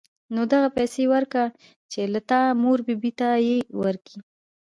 نو 0.33 0.41
دغه 0.53 0.69
پيسې 0.77 1.03
ورکه 1.13 1.43
چې 1.91 2.01
د 2.13 2.15
تا 2.29 2.41
مور 2.61 2.79
بي 2.87 2.95
بي 3.01 3.11
ته 3.19 3.29
يې 3.47 3.57
ورکي. 3.83 4.17